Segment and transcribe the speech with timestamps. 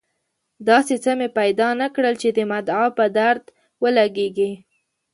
[0.69, 3.43] داسې څه مې پیدا نه کړل چې د مدعا په درد
[3.81, 4.51] ولګېږي.